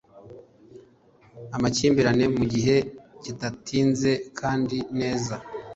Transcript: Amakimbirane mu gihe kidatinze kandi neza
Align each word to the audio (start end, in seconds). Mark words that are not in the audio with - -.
Amakimbirane 1.55 2.25
mu 2.37 2.43
gihe 2.53 2.75
kidatinze 3.23 4.11
kandi 4.39 4.77
neza 4.99 5.35